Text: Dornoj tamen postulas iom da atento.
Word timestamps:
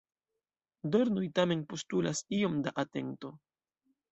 Dornoj 0.95 1.27
tamen 1.41 1.61
postulas 1.73 2.25
iom 2.41 2.59
da 2.69 2.77
atento. 2.85 3.35